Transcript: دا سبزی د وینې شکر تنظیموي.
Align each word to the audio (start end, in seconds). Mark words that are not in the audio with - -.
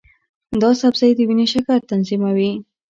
دا 0.61 0.69
سبزی 0.81 1.11
د 1.15 1.19
وینې 1.29 1.47
شکر 1.53 1.79
تنظیموي. 1.91 2.51